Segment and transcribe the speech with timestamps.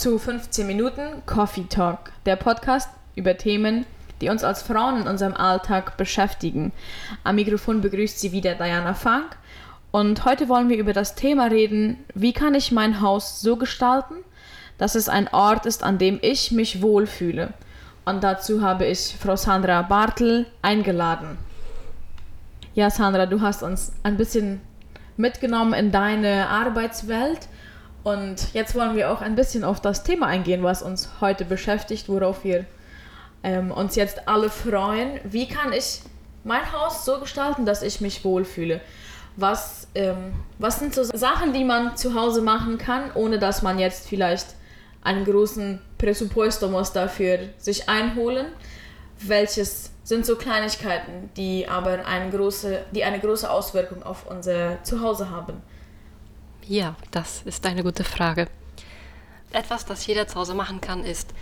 [0.00, 3.84] Zu 15 Minuten Coffee Talk, der Podcast über Themen,
[4.22, 6.72] die uns als Frauen in unserem Alltag beschäftigen.
[7.22, 9.36] Am Mikrofon begrüßt sie wieder Diana Funk
[9.90, 14.14] und heute wollen wir über das Thema reden, wie kann ich mein Haus so gestalten,
[14.78, 17.52] dass es ein Ort ist, an dem ich mich wohlfühle.
[18.06, 21.36] Und dazu habe ich Frau Sandra Bartel eingeladen.
[22.72, 24.62] Ja, Sandra, du hast uns ein bisschen
[25.18, 27.49] mitgenommen in deine Arbeitswelt.
[28.02, 32.08] Und jetzt wollen wir auch ein bisschen auf das Thema eingehen, was uns heute beschäftigt,
[32.08, 32.64] worauf wir
[33.42, 35.20] ähm, uns jetzt alle freuen.
[35.24, 36.00] Wie kann ich
[36.44, 38.80] mein Haus so gestalten, dass ich mich wohlfühle?
[39.36, 43.78] Was, ähm, was sind so Sachen, die man zu Hause machen kann, ohne dass man
[43.78, 44.46] jetzt vielleicht
[45.02, 48.46] einen großen Presupuesto muss dafür sich einholen?
[49.18, 55.30] Welches sind so Kleinigkeiten, die aber eine große, die eine große Auswirkung auf unser Zuhause
[55.30, 55.62] haben?
[56.70, 58.46] Ja, das ist eine gute Frage.
[59.50, 61.34] Etwas, das jeder zu Hause machen kann, ist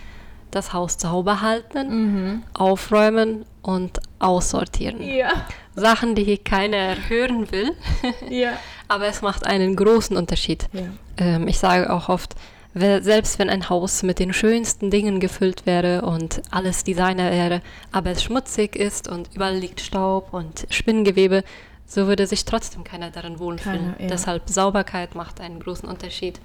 [0.49, 2.43] das Haus sauber halten, mhm.
[2.55, 5.03] aufräumen und aussortieren.
[5.03, 5.45] Ja.
[5.75, 7.75] Sachen, die hier keiner hören will.
[8.31, 8.53] ja.
[8.87, 10.67] Aber es macht einen großen Unterschied.
[10.73, 10.87] Ja.
[11.17, 12.33] Ähm, ich sage auch oft,
[12.73, 18.09] selbst wenn ein Haus mit den schönsten Dingen gefüllt wäre und alles Designer wäre, aber
[18.09, 21.43] es schmutzig ist und überall liegt Staub und Spinnengewebe,
[21.89, 23.93] so würde sich trotzdem keiner darin wohlfühlen.
[23.95, 24.07] Keiner, ja.
[24.07, 26.39] Deshalb Sauberkeit macht einen großen Unterschied.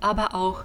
[0.00, 0.62] Aber auch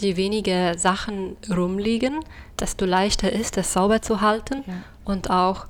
[0.00, 2.20] je weniger Sachen rumliegen,
[2.58, 4.74] desto leichter ist es sauber zu halten Ja.
[5.06, 5.66] und auch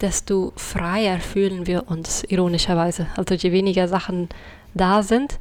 [0.00, 3.06] desto freier fühlen wir uns ironischerweise.
[3.16, 4.28] Also je weniger Sachen
[4.74, 5.38] da sind,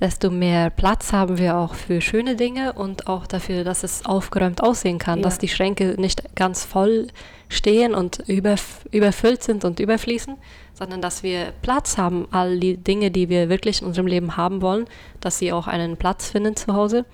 [0.00, 4.62] desto mehr Platz haben wir auch für schöne Dinge und auch dafür, dass es aufgeräumt
[4.62, 5.24] aussehen kann, Ja.
[5.24, 7.08] dass die Schränke nicht ganz voll
[7.48, 10.36] stehen und überf überfüllt sind und überfließen,
[10.74, 14.60] sondern dass wir Platz haben, all die Dinge, die wir wirklich in unserem Leben haben
[14.62, 14.86] wollen,
[15.20, 17.04] dass sie auch einen Platz finden zu Hause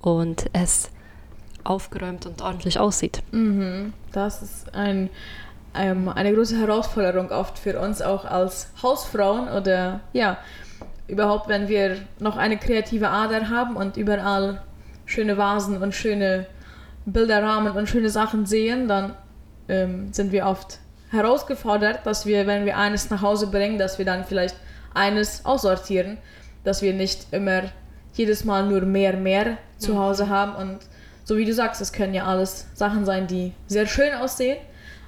[0.00, 0.90] und es
[1.64, 3.22] aufgeräumt und ordentlich aussieht.
[3.32, 3.92] Mhm.
[4.12, 5.10] Das ist ein,
[5.74, 10.38] ähm, eine große Herausforderung oft für uns auch als Hausfrauen oder ja,
[11.10, 14.62] überhaupt, wenn wir noch eine kreative Ader haben und überall
[15.06, 16.46] schöne Vasen und schöne
[17.04, 19.14] Bilderrahmen und schöne Sachen sehen, dann
[19.68, 20.78] ähm, sind wir oft
[21.10, 24.56] herausgefordert, dass wir, wenn wir eines nach Hause bringen, dass wir dann vielleicht
[24.94, 26.18] eines aussortieren,
[26.64, 27.62] dass wir nicht immer
[28.14, 30.54] jedes Mal nur mehr, mehr zu Hause haben.
[30.54, 30.78] Und
[31.24, 34.58] so wie du sagst, es können ja alles Sachen sein, die sehr schön aussehen,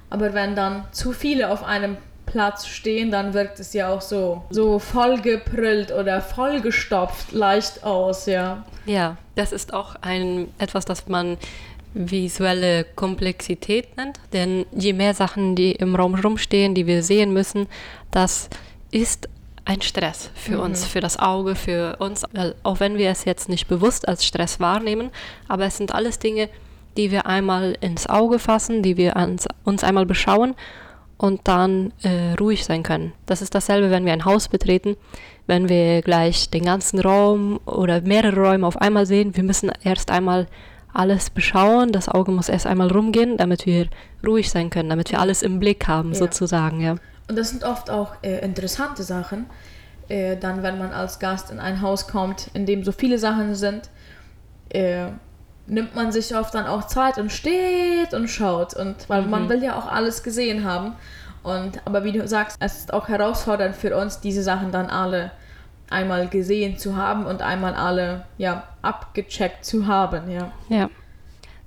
[0.09, 1.97] aber wenn dann zu viele auf einem
[2.33, 8.65] Platz stehen, dann wirkt es ja auch so, so vollgeprüllt oder vollgestopft leicht aus, ja.
[8.87, 11.37] Ja, das ist auch ein, etwas, das man
[11.93, 14.19] visuelle Komplexität nennt.
[14.33, 17.67] Denn je mehr Sachen, die im Raum rumstehen, die wir sehen müssen,
[18.09, 18.49] das
[18.89, 19.29] ist
[19.65, 20.59] ein Stress für Mhm.
[20.61, 22.23] uns, für das Auge, für uns.
[22.63, 25.11] Auch wenn wir es jetzt nicht bewusst als Stress wahrnehmen,
[25.47, 26.49] aber es sind alles Dinge,
[26.97, 30.55] die wir einmal ins Auge fassen, die wir ans, uns einmal beschauen
[31.17, 33.13] und dann äh, ruhig sein können.
[33.25, 34.95] Das ist dasselbe, wenn wir ein Haus betreten,
[35.47, 39.35] wenn wir gleich den ganzen Raum oder mehrere Räume auf einmal sehen.
[39.35, 40.47] Wir müssen erst einmal
[40.93, 43.87] alles beschauen, das Auge muss erst einmal rumgehen, damit wir
[44.25, 46.19] ruhig sein können, damit wir alles im Blick haben, Ja.
[46.19, 46.95] sozusagen, ja.
[47.29, 49.45] Und das sind oft auch äh, interessante Sachen,
[50.09, 53.55] äh, dann wenn man als Gast in ein Haus kommt, in dem so viele Sachen
[53.55, 53.89] sind,
[54.69, 55.05] äh,
[55.67, 59.63] nimmt man sich oft dann auch Zeit und steht und schaut und weil man will
[59.63, 60.95] ja auch alles gesehen haben
[61.43, 65.31] und aber wie du sagst, es ist auch herausfordernd für uns diese Sachen dann alle
[65.89, 70.51] einmal gesehen zu haben und einmal alle ja abgecheckt zu haben, ja.
[70.69, 70.89] Ja.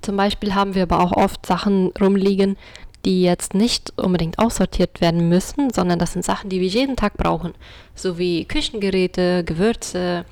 [0.02, 2.56] Zum Beispiel haben wir aber auch oft Sachen rumliegen,
[3.04, 7.16] die jetzt nicht unbedingt aussortiert werden müssen, sondern das sind Sachen, die wir jeden Tag
[7.16, 7.54] brauchen.
[7.94, 10.24] So wie Küchengeräte, Gewürze,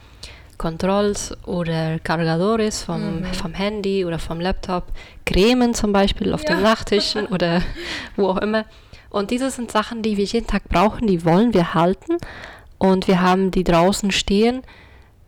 [0.59, 4.85] Controls oder Cargadores vom, vom Handy oder vom Laptop,
[5.27, 6.55] Cremen zum Beispiel auf Ja.
[6.55, 7.63] den Nachtischen oder
[8.17, 8.65] wo auch immer.
[9.11, 12.17] Und diese sind Sachen, die wir jeden Tag brauchen, die wollen wir halten
[12.79, 14.63] und wir haben die draußen stehen.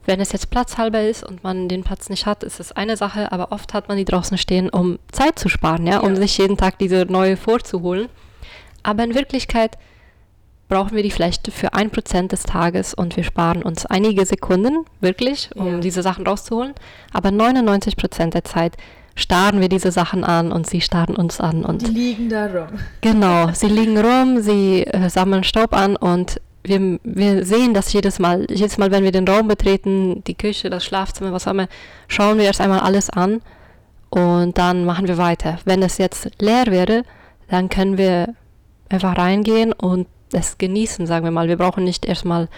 [0.04, 3.32] Wenn es jetzt platzhalber ist und man den Platz nicht hat, ist es eine Sache,
[3.32, 6.16] aber oft hat man die draußen stehen, um Zeit zu sparen, ja, um Ja.
[6.16, 8.08] sich jeden Tag diese neue vorzuholen.
[8.84, 9.76] Aber in Wirklichkeit
[10.68, 14.84] brauchen wir die vielleicht für ein Prozent des Tages und wir sparen uns einige Sekunden,
[15.00, 15.78] wirklich, um Ja.
[15.78, 16.74] diese Sachen rauszuholen.
[17.12, 18.76] Aber 99 Prozent der Zeit
[19.14, 22.68] starren wir diese Sachen an und sie starren uns an und Die liegen da rum.
[23.00, 28.18] Genau, sie liegen rum, sie äh, sammeln Staub an und wir, wir sehen das jedes
[28.18, 28.44] Mal.
[28.50, 31.68] Jedes Mal, wenn wir den Raum betreten, die Küche, das Schlafzimmer, was auch immer,
[32.08, 33.40] schauen wir erst einmal alles an
[34.10, 35.58] und dann machen wir weiter.
[35.64, 37.04] Wenn es jetzt leer wäre,
[37.48, 38.34] dann können wir
[38.88, 41.48] einfach reingehen und es genießen, sagen wir mal.
[41.48, 42.48] Wir brauchen nicht erstmal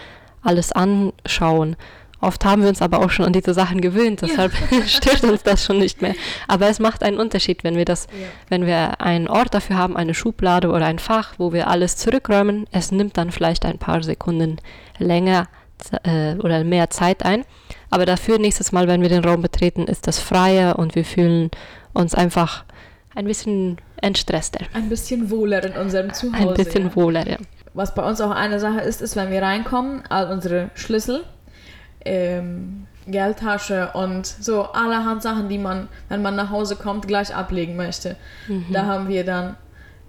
[0.41, 1.75] alles anschauen.
[2.21, 4.81] Oft haben wir uns aber auch schon an diese Sachen gewöhnt, deshalb ja.
[4.85, 6.15] stört uns das schon nicht mehr.
[6.49, 8.27] Aber es macht einen Unterschied, wenn wir das, ja.
[8.49, 12.67] wenn wir einen Ort dafür haben, eine Schublade oder ein Fach, wo wir alles zurückräumen.
[12.71, 14.57] Es nimmt dann vielleicht ein paar Sekunden
[14.97, 15.47] länger
[16.03, 17.45] äh, oder mehr Zeit ein.
[17.89, 21.49] Aber dafür nächstes Mal, wenn wir den Raum betreten, ist das freier und wir fühlen
[21.93, 22.65] uns einfach
[23.15, 24.65] ein bisschen entstresster.
[24.73, 26.49] Ein bisschen wohler in unserem Zuhause.
[26.49, 26.95] Ein bisschen ja.
[26.95, 27.37] wohler, ja.
[27.73, 31.23] Was bei uns auch eine Sache ist, ist, wenn wir reinkommen, all unsere Schlüssel,
[32.03, 37.75] ähm, Geldtasche und so allerhand Sachen, die man, wenn man nach Hause kommt, gleich ablegen
[37.75, 38.15] möchte.
[38.47, 38.67] Mhm.
[38.71, 39.57] Da haben wir dann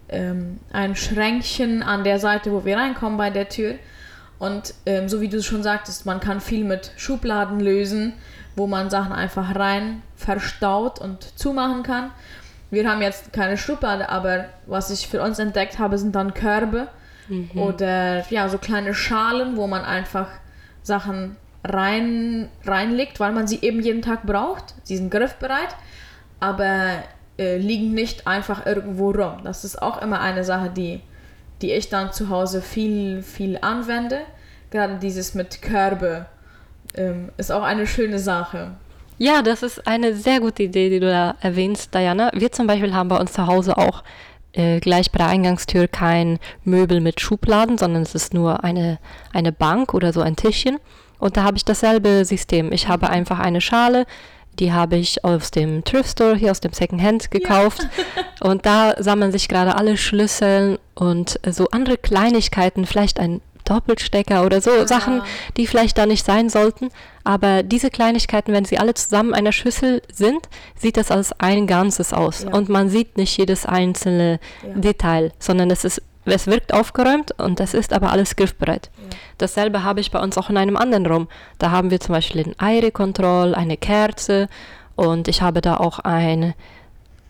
[0.09, 3.75] ähm, ein Schränkchen an der Seite, wo wir reinkommen bei der Tür.
[4.39, 8.15] Und ähm, so wie du schon sagtest, man kann viel mit Schubladen lösen,
[8.57, 12.11] wo man Sachen einfach rein verstaut und zumachen kann.
[12.71, 16.89] Wir haben jetzt keine Schublade, aber was ich für uns entdeckt habe, sind dann Körbe
[17.31, 17.51] mhm.
[17.55, 20.29] oder ja, so kleine Schalen, wo man einfach
[20.83, 24.75] Sachen rein, reinlegt, weil man sie eben jeden Tag braucht.
[24.83, 25.75] Sie sind griffbereit,
[26.39, 27.03] aber
[27.39, 29.39] äh, liegen nicht einfach irgendwo rum.
[29.45, 31.01] Das ist auch immer eine Sache, die,
[31.63, 34.21] die ich dann zu Hause viel, viel anwende.
[34.71, 36.27] Gerade dieses mit Körbe
[36.95, 38.73] ähm, ist auch eine schöne Sache.
[39.19, 42.31] Ja, das ist eine sehr gute Idee, die du da erwähnst, Diana.
[42.33, 44.03] Wir zum Beispiel haben bei uns zu Hause auch
[44.53, 48.99] äh, gleich bei der Eingangstür kein Möbel mit Schubladen, sondern es ist nur eine,
[49.33, 50.79] eine Bank oder so ein Tischchen.
[51.19, 52.73] Und da habe ich dasselbe System.
[52.73, 54.07] Ich habe einfach eine Schale,
[54.59, 57.87] die habe ich aus dem Thrift Store hier aus dem Second Hand gekauft.
[58.17, 58.25] Ja.
[58.51, 63.41] und da sammeln sich gerade alle Schlüssel und so andere Kleinigkeiten, vielleicht ein
[63.71, 64.87] Doppelstecker oder so ja.
[64.87, 65.23] Sachen,
[65.57, 66.91] die vielleicht da nicht sein sollten.
[67.23, 71.67] Aber diese Kleinigkeiten, wenn sie alle zusammen in einer Schüssel sind, sieht das als ein
[71.67, 72.43] Ganzes aus.
[72.43, 72.53] Ja.
[72.53, 74.41] Und man sieht nicht jedes einzelne
[74.75, 78.91] Detail, sondern es ist es wirkt aufgeräumt und es ist aber alles griffbereit.
[78.97, 79.17] Ja.
[79.39, 81.29] Dasselbe habe ich bei uns auch in einem anderen Raum.
[81.59, 84.49] Da haben wir zum Beispiel ein Eire-Kontroll, eine Kerze
[84.97, 86.55] und ich habe da auch ein,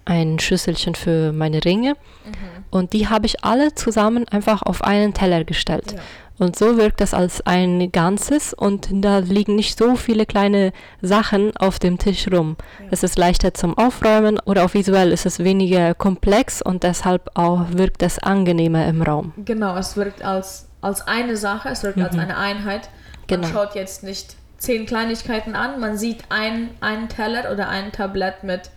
[0.05, 1.91] ein Schüsselchen für meine Ringe.
[2.25, 2.65] Mhm.
[2.71, 5.93] Und die habe ich alle zusammen einfach auf einen Teller gestellt.
[5.93, 6.01] Ja.
[6.41, 10.73] Und so wirkt das als ein Ganzes und da liegen nicht so viele kleine
[11.03, 12.57] Sachen auf dem Tisch rum.
[12.91, 17.67] Es ist leichter zum Aufräumen oder auch visuell ist es weniger komplex und deshalb auch
[17.73, 19.35] wirkt es angenehmer im Raum.
[19.45, 22.05] Genau, es wirkt als, als eine Sache, es wirkt mhm.
[22.05, 22.89] als eine Einheit.
[23.29, 23.53] Man genau.
[23.53, 28.71] schaut jetzt nicht zehn Kleinigkeiten an, man sieht ein, einen Teller oder ein Tablett mit,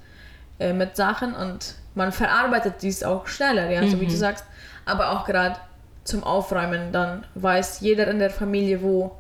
[0.60, 3.90] äh, mit Sachen und man verarbeitet dies auch schneller, ja, mhm.
[3.90, 4.18] so wie du mhm.
[4.18, 4.44] sagst.
[4.84, 5.56] Aber auch gerade
[6.04, 6.92] zum Aufräumen.
[6.92, 9.12] Dann weiß jeder in der Familie, wo,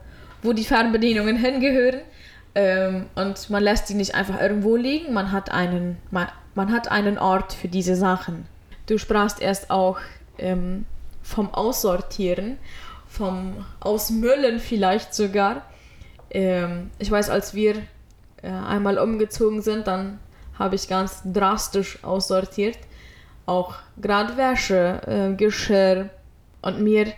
[0.42, 2.02] wo die Fernbedienungen hingehören.
[2.56, 5.14] Ähm, und man lässt sie nicht einfach irgendwo liegen.
[5.14, 8.46] Man hat einen, man, man hat einen Ort für diese Sachen.
[8.86, 10.00] Du sprachst erst auch
[10.38, 10.86] ähm,
[11.22, 12.58] vom Aussortieren,
[13.08, 15.64] vom Ausmüllen vielleicht sogar.
[16.30, 17.76] Ähm, ich weiß, als wir
[18.42, 20.20] äh, einmal umgezogen sind, dann
[20.60, 22.78] habe ich ganz drastisch aussortiert.
[23.46, 26.10] Auch gerade Wäsche, äh, Geschirr,
[26.64, 27.14] und mir,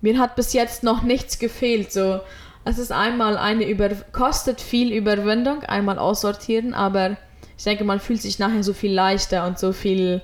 [0.00, 1.92] mir hat bis jetzt noch nichts gefehlt.
[1.92, 2.20] So,
[2.64, 7.16] es ist einmal eine über kostet viel Überwindung, einmal aussortieren, aber
[7.56, 10.20] ich denke, man fühlt sich nachher so viel leichter und so viel.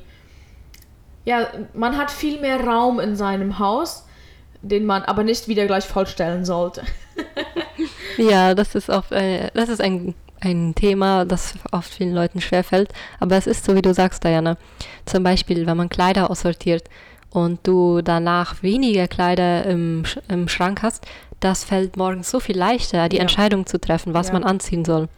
[1.24, 4.06] Ja, man hat viel mehr Raum in seinem Haus,
[4.60, 6.82] den man aber nicht wieder gleich vollstellen sollte.
[8.16, 12.92] ja, das ist auch, äh, das ist ein ein Thema, das oft vielen Leuten schwerfällt.
[13.20, 14.56] Aber es ist so, wie du sagst, Diana.
[15.06, 16.88] Zum Beispiel, wenn man Kleider aussortiert,
[17.32, 21.06] und du danach weniger Kleider im, im Schrank hast,
[21.40, 23.22] das fällt morgens so viel leichter, die ja.
[23.22, 24.34] Entscheidung zu treffen, was ja.
[24.34, 25.08] man anziehen soll.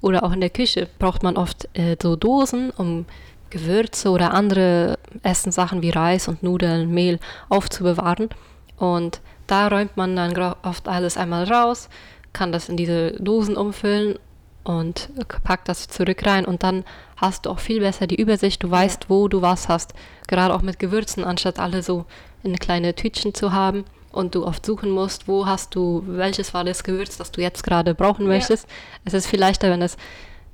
[0.00, 3.06] Oder auch in der Küche braucht man oft äh, so Dosen, um
[3.50, 8.28] Gewürze oder andere Essenssachen wie Reis und Nudeln, Mehl aufzubewahren.
[8.76, 11.88] Und da räumt man dann oft alles einmal raus,
[12.32, 14.18] kann das in diese Dosen umfüllen
[14.64, 15.10] und
[15.44, 16.84] packt das zurück rein und dann
[17.16, 18.62] hast du auch viel besser die Übersicht.
[18.62, 19.94] Du weißt, wo du was hast.
[20.26, 22.06] Gerade auch mit Gewürzen, anstatt alle so
[22.42, 26.64] in kleine Tütchen zu haben und du oft suchen musst, wo hast du, welches war
[26.64, 28.66] das Gewürz, das du jetzt gerade brauchen möchtest.
[28.68, 28.74] Ja.
[29.04, 29.96] Es ist viel leichter, wenn es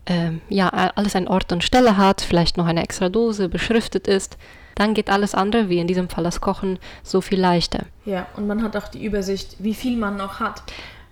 [0.06, 4.38] ähm, ja alles einen Ort und Stelle hat, vielleicht noch eine extra Dose beschriftet ist.
[4.74, 7.84] Dann geht alles andere, wie in diesem Fall das Kochen, so viel leichter.
[8.06, 10.62] Ja, und man hat auch die Übersicht, wie viel man noch hat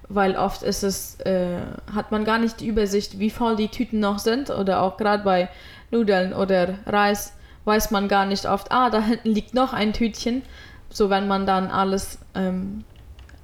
[0.08, 1.60] weil oft ist es, äh,
[1.94, 5.22] hat man gar nicht die Übersicht, wie voll die Tüten noch sind oder auch gerade
[5.22, 5.48] bei
[5.90, 7.34] Nudeln oder Reis
[7.64, 10.42] weiß man gar nicht oft, ah, da hinten liegt noch ein Tütchen.
[10.90, 12.84] So, wenn man dann alles ähm,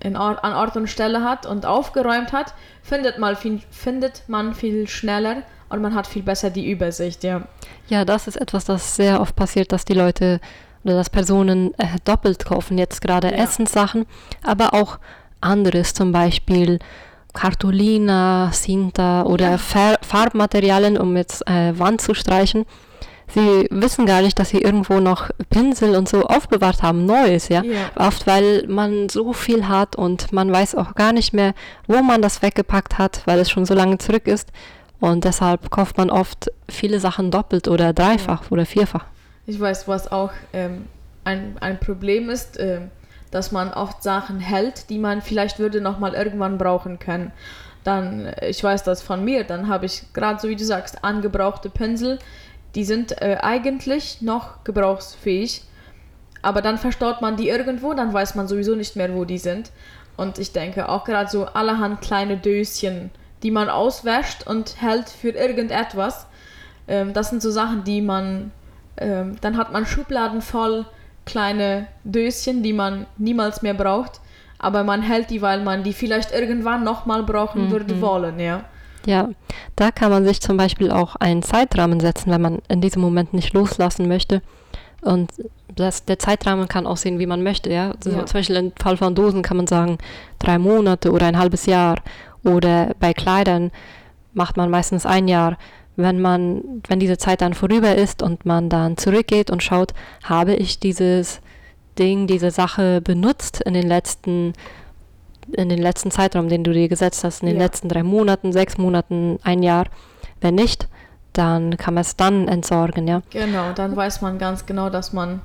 [0.01, 4.55] in Ort, an Ort und Stelle hat und aufgeräumt hat, findet man, viel, findet man
[4.55, 7.43] viel schneller und man hat viel besser die Übersicht, ja.
[7.89, 10.41] Ja, das ist etwas, das sehr oft passiert, dass die Leute
[10.85, 13.35] oder dass Personen äh, doppelt kaufen, jetzt gerade ja.
[13.35, 14.07] Essenssachen,
[14.43, 14.99] aber auch
[15.45, 16.79] anderes, zum Beispiel
[17.33, 19.59] Cartolina, Cinta oder Ja.
[19.59, 22.65] Far Farbmaterialien, um jetzt äh, Wand zu streichen.
[23.27, 27.63] Sie wissen gar nicht, dass sie irgendwo noch Pinsel und so aufbewahrt haben, Neues, ja.
[27.65, 27.91] Ja.
[27.97, 31.55] Oft, weil man so viel hat und man weiß auch gar nicht mehr,
[31.89, 34.51] wo man das weggepackt hat, weil es schon so lange zurück ist.
[35.01, 39.05] Und deshalb kauft man oft viele Sachen doppelt oder dreifach oder vierfach.
[39.47, 40.85] Ich weiß, was auch ähm,
[41.25, 42.91] ein, ein Problem ist, ähm,
[43.35, 47.33] dass man oft Sachen hält, die man vielleicht würde noch mal irgendwann brauchen können.
[47.83, 51.05] Dann, äh, ich weiß das von mir, dann habe ich gerade so wie du sagst,
[51.05, 52.19] angebrauchte Pinsel,
[52.75, 55.63] die sind äh, eigentlich noch gebrauchsfähig,
[56.43, 59.71] aber dann verstaut man die irgendwo, dann weiß man sowieso nicht mehr, wo die sind.
[60.17, 63.11] Und ich denke auch gerade so allerhand kleine Döschen,
[63.43, 66.27] die man auswäscht und hält für irgendetwas.
[66.87, 68.53] Ähm, das sind so Sachen, die man
[68.97, 70.87] ähm, dann hat man Schubladen voll
[71.25, 74.21] kleine Döschen, die man niemals mehr braucht,
[74.59, 78.65] aber man hält die, weil man die vielleicht irgendwann nochmal brauchen würde wollen, ja.
[79.07, 79.29] Ja,
[79.77, 83.35] da kann man sich zum Beispiel auch einen Zeitrahmen setzen, wenn man in diesem Moment
[83.35, 84.41] nicht loslassen möchte.
[85.03, 85.31] Und
[85.75, 87.71] das, der Zeitrahmen kann aussehen, wie man möchte.
[87.71, 87.93] Ja?
[88.01, 88.25] So, Ja.
[88.25, 89.99] Zum Beispiel im Fall von Dosen kann man sagen,
[90.39, 91.97] drei Monate oder ein halbes Jahr.
[92.43, 93.71] Oder bei Kleidern
[94.33, 95.59] macht man meistens ein Jahr.
[95.97, 100.55] Wenn man, wenn diese Zeit dann vorüber ist und man dann zurückgeht und schaut, habe
[100.55, 101.41] ich dieses
[101.99, 104.53] Ding, diese Sache benutzt in den letzten
[105.53, 107.65] in den letzten Zeitraum, den du dir gesetzt hast, in den Ja.
[107.65, 109.85] letzten drei Monaten, sechs Monaten, ein Jahr.
[110.41, 110.89] Wenn nicht,
[111.35, 113.21] dann kann man es dann entsorgen, ja.
[113.31, 115.43] Genau, dann weiß man ganz genau, dass man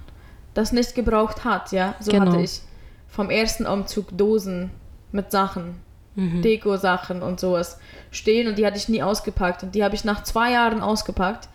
[0.54, 1.96] das nicht gebraucht hat, ja.
[2.00, 2.32] So Genau.
[2.32, 2.62] hatte ich
[3.10, 4.72] vom ersten Umzug Dosen
[5.12, 5.76] mit Sachen,
[6.20, 6.42] Mhm.
[6.42, 7.80] Deko-Sachen und sowas
[8.12, 11.48] stehen und die hatte ich nie ausgepackt und die habe ich nach zwei Jahren ausgepackt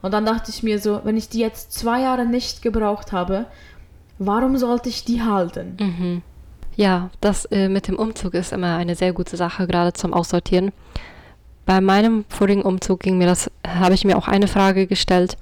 [0.00, 3.46] und dann dachte ich mir so, wenn ich die jetzt zwei Jahre nicht gebraucht habe,
[4.18, 5.76] warum sollte ich die halten?
[5.80, 6.22] Mhm.
[6.76, 10.72] Ja, das äh, mit dem Umzug ist immer eine sehr gute Sache, gerade zum Aussortieren.
[11.66, 15.36] Bei meinem vorigen Umzug ging mir das, habe ich mir auch eine Frage gestellt.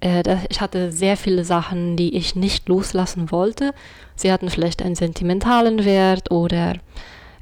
[0.00, 3.72] Äh, ich hatte sehr viele Sachen, die ich nicht loslassen wollte.
[4.16, 6.74] Sie hatten vielleicht einen sentimentalen Wert oder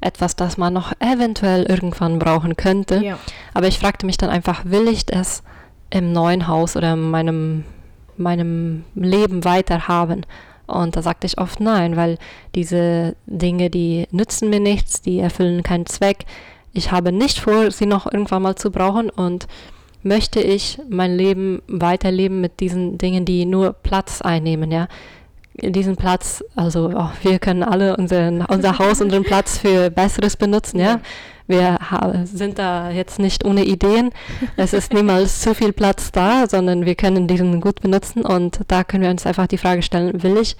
[0.00, 3.02] etwas, das man noch eventuell irgendwann brauchen könnte.
[3.02, 3.18] Ja.
[3.54, 5.42] Aber ich fragte mich dann einfach, will ich das
[5.90, 7.64] im neuen Haus oder in meinem,
[8.16, 10.24] meinem Leben weiter haben?
[10.66, 12.18] Und da sagte ich oft nein, weil
[12.54, 16.26] diese Dinge, die nützen mir nichts, die erfüllen keinen Zweck.
[16.72, 19.48] Ich habe nicht vor, sie noch irgendwann mal zu brauchen und
[20.02, 24.88] möchte ich mein Leben weiterleben mit diesen Dingen, die nur Platz einnehmen, ja.
[25.60, 30.78] Diesen Platz, also oh, wir können alle unseren, unser Haus, unseren Platz für Besseres benutzen,
[30.78, 31.00] ja.
[31.48, 31.78] Ja.
[32.12, 34.10] Wir sind da jetzt nicht ohne Ideen.
[34.56, 38.84] Es ist niemals zu viel Platz da, sondern wir können diesen gut benutzen und da
[38.84, 40.56] können wir uns einfach die Frage stellen, will ich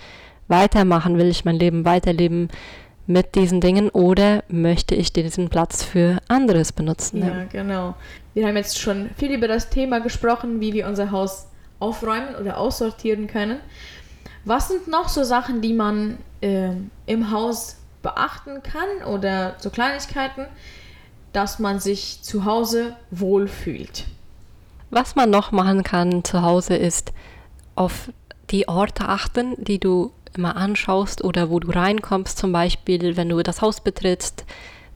[0.48, 2.48] weitermachen, will ich mein Leben weiterleben
[3.06, 7.22] mit diesen Dingen oder möchte ich diesen Platz für anderes benutzen?
[7.22, 7.94] Ja, genau.
[8.34, 11.48] Wir haben jetzt schon viel über das Thema gesprochen, wie wir unser Haus
[11.80, 13.58] aufräumen oder aussortieren können.
[14.48, 20.46] Was sind noch so Sachen, die man ähm, im Haus beachten kann oder so Kleinigkeiten,
[21.34, 24.06] dass man sich zu Hause wohlfühlt?
[24.88, 27.12] Was man noch machen kann zu Hause ist
[27.74, 28.10] auf
[28.48, 33.42] die Orte achten, die du immer anschaust oder wo du reinkommst, zum Beispiel, wenn du
[33.42, 34.46] das Haus betrittst,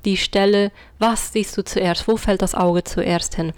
[0.07, 3.53] die Stelle, was siehst du zuerst, wo fällt das Auge zuerst hin?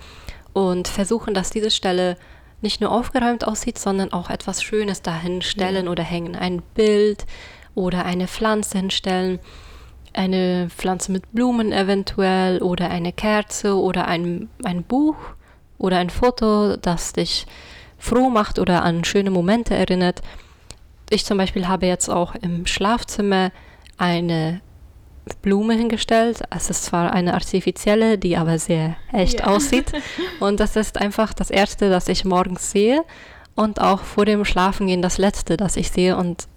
[0.55, 2.17] Und versuchen, dass diese Stelle
[2.65, 6.35] nicht nur aufgeräumt aussieht, sondern auch etwas Schönes dahin stellen oder hängen.
[6.35, 7.27] Ein Bild
[7.77, 9.39] oder eine Pflanze hinstellen,
[10.13, 15.17] eine Pflanze mit Blumen eventuell oder eine Kerze oder ein, ein Buch
[15.79, 17.47] oder ein Foto, das dich
[17.99, 20.23] froh macht oder an schöne Momente erinnert.
[21.11, 23.53] Ich zum Beispiel habe jetzt auch im Schlafzimmer
[23.99, 24.61] eine
[25.43, 26.43] Blume hingestellt.
[26.55, 29.47] Es ist zwar eine artifizielle, die aber sehr echt Ja.
[29.47, 29.93] aussieht.
[30.41, 33.03] Und das ist einfach das Erste, das ich morgens sehe.
[33.57, 36.17] Und auch vor dem Schlafengehen das Letzte, das ich sehe.
[36.17, 36.49] Und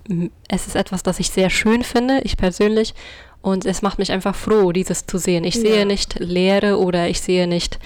[0.47, 2.93] es ist etwas, das ich sehr schön finde, ich persönlich.
[3.41, 5.43] Und es macht mich einfach froh, dieses zu sehen.
[5.43, 5.61] Ich Ja.
[5.61, 7.79] sehe nicht Leere oder ich sehe nicht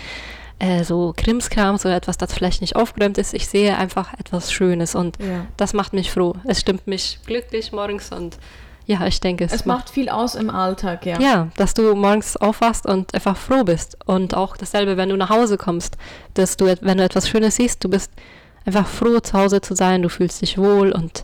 [0.60, 3.34] äh, so Krimskrams oder etwas, das vielleicht nicht aufgeräumt ist.
[3.34, 5.48] Ich sehe einfach etwas Schönes und Ja.
[5.58, 6.36] das macht mich froh.
[6.46, 8.38] Es stimmt mich glücklich morgens und
[8.86, 11.20] ja, ich denke, es, Es macht viel aus im Alltag, ja.
[11.20, 13.98] ja, dass du morgens aufwachst und einfach froh bist.
[14.06, 15.98] Und auch dasselbe, wenn du nach Hause kommst,
[16.34, 18.12] dass du, wenn du etwas Schönes siehst, du bist
[18.66, 21.24] einfach froh, zu Hause zu sein, du fühlst dich wohl und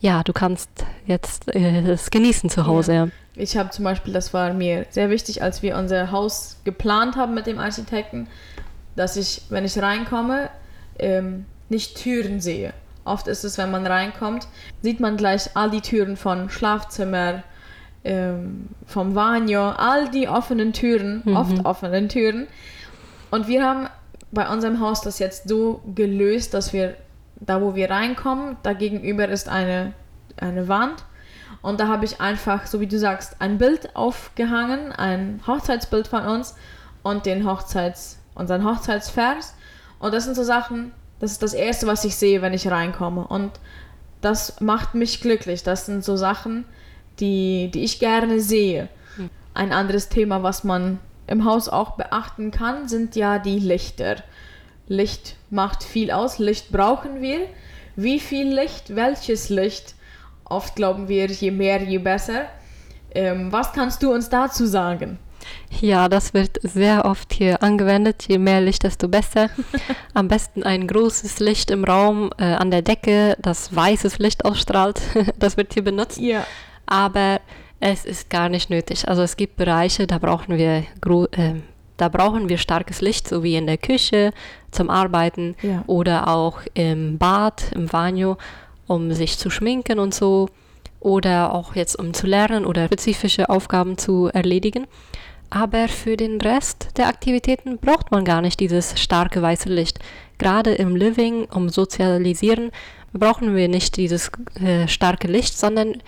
[0.00, 0.68] ja, du kannst
[1.06, 2.92] jetzt äh, es genießen zu Hause.
[2.92, 3.08] Ja.
[3.34, 7.34] Ich habe zum Beispiel, das war mir sehr wichtig, als wir unser Haus geplant haben
[7.34, 8.28] mit dem Architekten,
[8.94, 10.50] dass ich, wenn ich reinkomme,
[10.98, 12.72] ähm, nicht Türen sehe.
[13.06, 14.46] Oft ist es, wenn man reinkommt,
[14.82, 17.42] sieht man gleich all die Türen von Schlafzimmer,
[18.04, 21.36] ähm, vom Vanjo, all die offenen Türen, Mhm.
[21.36, 22.46] oft offenen Türen.
[23.30, 23.88] Und wir haben
[24.32, 26.94] bei unserem Haus das jetzt so gelöst, dass wir
[27.40, 29.92] da, wo wir reinkommen, da gegenüber ist eine,
[30.36, 31.04] eine Wand.
[31.62, 36.24] Und da habe ich einfach, so wie du sagst, ein Bild aufgehangen, ein Hochzeitsbild von
[36.26, 36.54] uns
[37.02, 39.54] und den Hochzeits, unseren Hochzeitsvers.
[39.98, 43.26] Und das sind so Sachen, das ist das Erste, was ich sehe, wenn ich reinkomme.
[43.26, 43.52] Und
[44.20, 45.62] das macht mich glücklich.
[45.62, 46.64] Das sind so Sachen,
[47.20, 48.88] die, die ich gerne sehe.
[49.54, 54.16] Ein anderes Thema, was man im Haus auch beachten kann, sind ja die Lichter.
[54.86, 57.40] Licht macht viel aus, Licht brauchen wir.
[57.96, 59.94] Wie viel Licht, welches Licht?
[60.44, 62.44] Oft glauben wir, je mehr, je besser.
[63.12, 65.18] Ähm, was kannst du uns dazu sagen?
[65.80, 68.24] Ja, das wird sehr oft hier angewendet.
[68.28, 69.50] Je mehr Licht, desto besser.
[70.14, 75.00] Am besten ein großes Licht im Raum äh, an der Decke, das weißes Licht ausstrahlt.
[75.38, 76.18] das wird hier benutzt.
[76.18, 76.46] Ja.
[76.86, 77.40] Aber
[77.80, 79.06] es ist gar nicht nötig.
[79.08, 81.54] Also es gibt Bereiche, da brauchen wir gro- äh,
[81.98, 84.32] da brauchen wir starkes Licht, so wie in der Küche
[84.70, 85.82] zum Arbeiten Ja.
[85.86, 88.36] oder auch im Bad, im Banyo,
[88.86, 90.48] um sich zu schminken und so
[91.00, 94.86] oder auch jetzt um zu lernen oder spezifische Aufgaben zu erledigen.
[95.50, 99.98] Aber für den Rest der Aktivitäten braucht man gar nicht dieses starke weiße Licht.
[100.38, 102.70] Gerade im Living, um sozialisieren,
[103.12, 104.30] brauchen wir nicht dieses
[104.62, 106.02] äh, starke Licht, sondern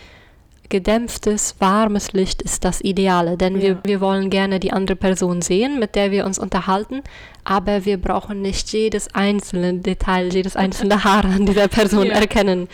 [0.69, 3.37] gedämpftes, warmes Licht ist das Ideale.
[3.39, 3.63] Denn Ja.
[3.63, 7.03] wir, wir wollen gerne die andere Person sehen, mit der wir uns unterhalten,
[7.45, 12.15] aber wir brauchen nicht jedes einzelne Detail, jedes einzelne Haar an dieser Person Ja.
[12.15, 12.69] erkennen.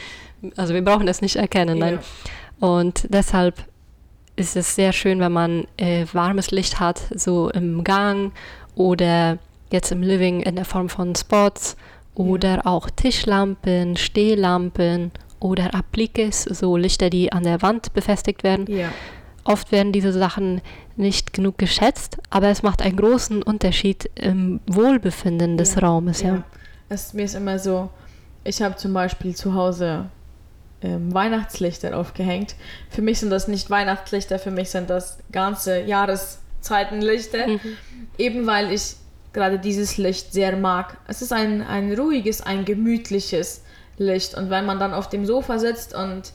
[0.57, 1.99] Also wir brauchen es nicht erkennen, nein.
[2.59, 3.65] Und deshalb
[4.37, 8.33] ist es sehr schön, wenn man äh, warmes Licht hat, so im Gang
[8.75, 9.39] oder
[9.71, 11.77] jetzt im Living in der Form von Spots
[12.15, 18.67] oder auch Tischlampen, Stehlampen oder Appliques, so Lichter, die an der Wand befestigt werden.
[18.69, 18.89] Ja.
[19.45, 20.63] Oft werden diese Sachen
[20.97, 26.23] nicht genug geschätzt, aber es macht einen großen Unterschied im Wohlbefinden des Ja, Raumes.
[26.23, 26.29] Ja.
[26.37, 26.45] Ja.
[26.89, 27.91] Es, mir ist immer so,
[28.45, 30.07] ich habe zum Beispiel zu Hause
[30.85, 32.57] ähm, Weihnachtslichter aufgehängt.
[32.91, 37.47] Für mich sind das nicht Weihnachtslichter, für mich sind das ganze Jahreszeitenlichter.
[37.49, 37.61] Mhm.
[38.19, 38.97] Eben weil ich
[39.33, 40.99] gerade dieses Licht sehr mag.
[41.09, 43.63] Es ist ein, ein ruhiges, ein gemütliches
[43.97, 44.35] Licht.
[44.35, 46.33] Und wenn man dann auf dem Sofa sitzt und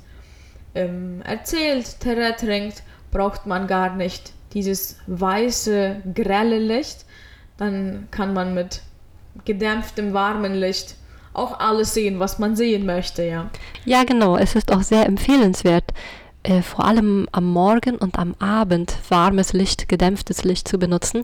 [0.74, 2.82] ähm, erzählt, Terra trinkt,
[3.12, 7.06] braucht man gar nicht dieses weiße, grelle Licht.
[7.58, 8.82] Dann kann man mit
[9.46, 10.96] gedämpftem, warmen Licht
[11.40, 13.50] auch alles sehen, was man sehen möchte, ja.
[13.86, 14.38] Ja, genau.
[14.38, 15.86] Es ist auch sehr empfehlenswert,
[16.44, 21.24] äh, vor allem am Morgen und am Abend warmes Licht, gedämpftes Licht zu benutzen.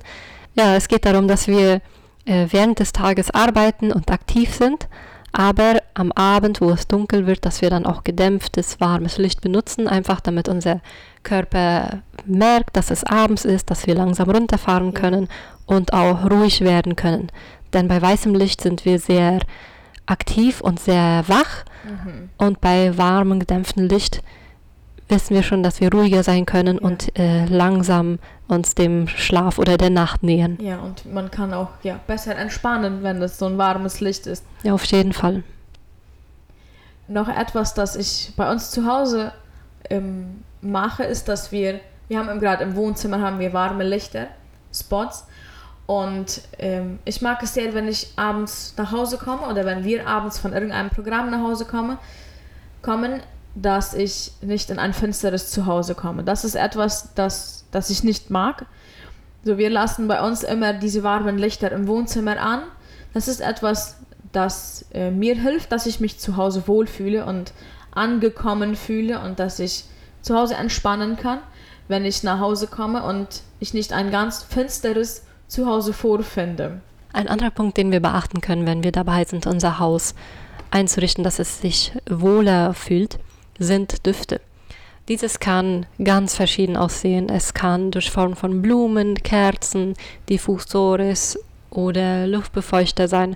[0.55, 1.81] Ja, es geht darum, dass wir
[2.25, 4.87] äh, während des Tages arbeiten und aktiv sind,
[5.31, 9.89] aber am Abend, wo es dunkel wird, dass wir dann auch gedämpftes, warmes Licht benutzen,
[9.89, 10.79] einfach damit unser
[11.23, 15.27] Körper merkt, dass es abends ist, dass wir langsam runterfahren können
[15.65, 17.29] und auch ruhig werden können.
[17.73, 19.41] Denn bei weißem Licht sind wir sehr
[20.05, 21.65] aktiv und sehr wach.
[22.37, 24.21] Und bei warmem, gedämpftem Licht
[25.07, 26.83] wissen wir schon, dass wir ruhiger sein können Ja.
[26.87, 30.57] und äh, langsam uns dem Schlaf oder der Nacht nähern.
[30.59, 34.43] Ja, und man kann auch ja, besser entspannen, wenn es so ein warmes Licht ist.
[34.63, 35.43] Ja, auf jeden Fall.
[37.07, 39.31] Noch etwas, das ich bei uns zu Hause
[39.91, 44.27] ähm, mache, ist, dass wir, wir haben gerade im Wohnzimmer haben wir warme Lichter,
[44.73, 45.25] Spots.
[45.87, 50.07] Und ähm, ich mag es sehr, wenn ich abends nach Hause komme oder wenn wir
[50.07, 51.99] abends von irgendeinem Programm nach Hause komme,
[52.81, 53.21] kommen,
[53.53, 56.23] dass ich nicht in ein finsteres Zuhause komme.
[56.23, 58.65] Das ist etwas, das, das ich nicht mag.
[59.43, 62.63] So, wir lassen bei uns immer diese warmen Lichter im Wohnzimmer an.
[63.13, 63.97] Das ist etwas,
[64.31, 67.53] das äh, mir hilft, dass ich mich zu Hause wohlfühle und
[67.91, 69.85] angekommen fühle und dass ich
[70.21, 71.39] zu Hause entspannen kann,
[71.87, 76.81] wenn ich nach Hause komme und ich nicht ein ganz finsteres Zuhause vorfinde.
[77.13, 80.15] Ein anderer Punkt, den wir beachten können, wenn wir dabei sind, unser Haus
[80.71, 83.19] einzurichten, dass es sich wohler fühlt,
[83.57, 84.41] sind Düfte.
[85.07, 87.29] Dieses kann ganz verschieden aussehen.
[87.29, 89.93] Es kann durch Form von Blumen, Kerzen,
[90.29, 93.35] Diffusores oder Luftbefeuchter sein.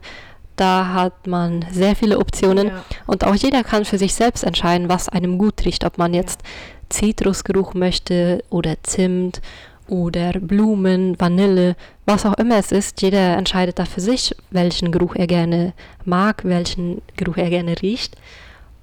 [0.56, 2.84] Da hat man sehr viele Optionen Ja.
[3.06, 5.86] und auch jeder kann für sich selbst entscheiden, was einem gut riecht.
[5.86, 6.42] Ob man jetzt
[6.90, 9.42] Zitrusgeruch möchte oder Zimt
[9.90, 11.76] oder Blumen, Vanille,
[12.06, 13.02] was auch immer es ist.
[13.02, 15.74] Jeder entscheidet da für sich, welchen Geruch er gerne
[16.06, 18.16] mag, welchen Geruch er gerne riecht.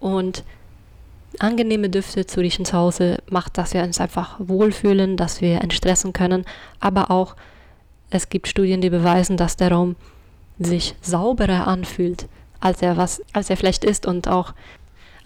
[0.01, 0.45] Und
[1.39, 6.13] angenehme Düfte zu riechen zu Hause macht, dass wir uns einfach wohlfühlen, dass wir entstressen
[6.13, 6.45] können.
[6.81, 7.37] Aber auch,
[8.11, 9.97] es gibt Studien, die beweisen, dass der Raum
[10.59, 12.27] sich sauberer anfühlt,
[12.61, 14.55] als er was, als er vielleicht ist und auch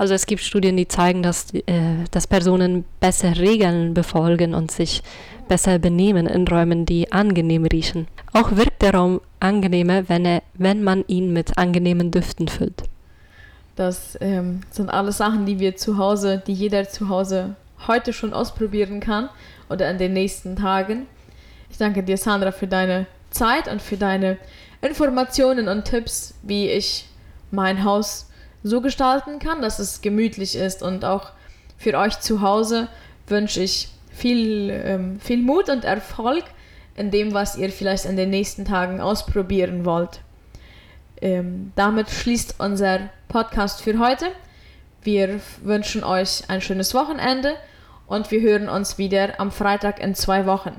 [0.01, 1.63] Also es gibt Studien, die zeigen, dass, äh,
[2.11, 5.03] dass Personen besser Regeln befolgen und sich
[5.47, 8.09] besser benehmen in Räumen, die angenehm riechen.
[8.33, 12.85] Auch wirkt der Raum angenehmer, wenn, er, wenn man ihn mit angenehmen Düften füllt.
[13.77, 18.33] Das ähm, sind alles Sachen, die wir zu Hause, die jeder zu Hause heute schon
[18.33, 19.29] ausprobieren kann
[19.69, 21.09] oder in den nächsten Tagen.
[21.71, 24.39] Ich danke dir, Sandra, für deine Zeit und für deine
[24.81, 27.07] Informationen und Tipps, wie ich
[27.51, 28.30] mein Haus
[28.63, 30.83] so gestalten kann, dass es gemütlich ist.
[30.83, 31.31] Und auch
[31.79, 32.89] für euch zu Hause
[33.27, 36.45] wünsche ich viel, ähm, viel Mut und Erfolg
[36.97, 40.21] in dem, was ihr vielleicht in den nächsten Tagen ausprobieren wollt.
[41.23, 44.27] Ähm, damit schließt unser Podcast für heute.
[45.03, 47.55] Wir wünschen euch ein schönes Wochenende
[48.07, 50.79] und wir hören uns wieder am Freitag in zwei Wochen.